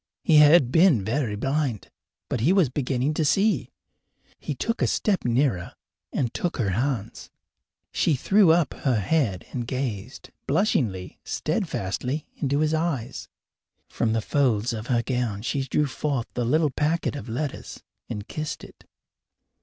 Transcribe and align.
He 0.23 0.37
had 0.37 0.71
been 0.71 1.05
very 1.05 1.35
blind, 1.35 1.91
but 2.27 2.39
he 2.39 2.51
was 2.51 2.69
beginning 2.71 3.13
to 3.13 3.23
see. 3.23 3.69
He 4.39 4.55
took 4.55 4.81
a 4.81 4.87
step 4.87 5.23
nearer 5.23 5.75
and 6.11 6.33
took 6.33 6.57
her 6.57 6.71
hands. 6.71 7.29
She 7.91 8.15
threw 8.15 8.49
up 8.51 8.73
her 8.73 8.99
head 8.99 9.45
and 9.51 9.67
gazed, 9.67 10.31
blushingly, 10.47 11.19
steadfastly, 11.23 12.25
into 12.37 12.61
his 12.61 12.73
eyes. 12.73 13.29
From 13.89 14.13
the 14.13 14.21
folds 14.21 14.73
of 14.73 14.87
her 14.87 15.03
gown 15.03 15.43
she 15.43 15.61
drew 15.65 15.85
forth 15.85 16.25
the 16.33 16.45
little 16.45 16.71
packet 16.71 17.15
of 17.15 17.29
letters 17.29 17.83
and 18.09 18.27
kissed 18.27 18.63
it. 18.63 18.85